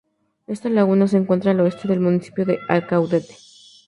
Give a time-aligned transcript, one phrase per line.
[0.47, 3.35] Esta laguna se encuentra al oeste del municipio de Alcaudete.